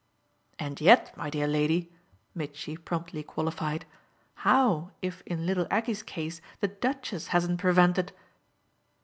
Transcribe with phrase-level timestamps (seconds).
[0.57, 1.91] "And yet, my dear lady,"
[2.33, 3.85] Mitchy promptly qualified,
[4.33, 8.11] "how if in little Aggie's case the Duchess hasn't prevented